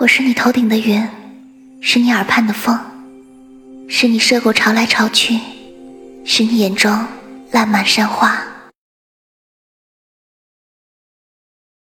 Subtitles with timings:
[0.00, 1.06] 我是你头顶的云
[1.82, 2.78] 是你耳畔的风
[3.86, 5.38] 是你涉过潮来潮去
[6.24, 7.06] 是你眼中
[7.50, 8.49] 烂漫山花。